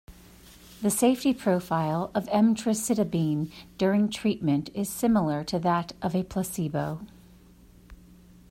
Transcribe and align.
The 0.81 0.89
safety 0.89 1.31
profile 1.31 2.09
of 2.15 2.25
emtricitabine 2.29 3.51
during 3.77 4.09
treatment 4.09 4.71
is 4.73 4.89
similar 4.89 5.43
to 5.43 5.59
that 5.59 5.91
of 6.01 6.15
a 6.15 6.23
placebo. 6.23 7.05